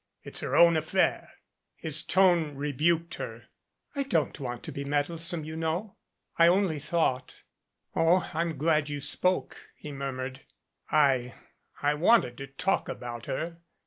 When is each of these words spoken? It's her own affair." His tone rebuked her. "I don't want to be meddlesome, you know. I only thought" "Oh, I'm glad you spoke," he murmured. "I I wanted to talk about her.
It's 0.23 0.39
her 0.39 0.55
own 0.55 0.77
affair." 0.77 1.29
His 1.75 2.01
tone 2.01 2.55
rebuked 2.55 3.13
her. 3.21 3.43
"I 3.95 4.01
don't 4.01 4.39
want 4.39 4.63
to 4.63 4.71
be 4.71 4.83
meddlesome, 4.83 5.45
you 5.45 5.55
know. 5.55 5.95
I 6.37 6.47
only 6.47 6.79
thought" 6.79 7.43
"Oh, 7.95 8.27
I'm 8.33 8.57
glad 8.57 8.89
you 8.89 8.99
spoke," 8.99 9.57
he 9.75 9.91
murmured. 9.91 10.41
"I 10.91 11.35
I 11.83 11.93
wanted 11.93 12.35
to 12.37 12.47
talk 12.47 12.89
about 12.89 13.27
her. 13.27 13.59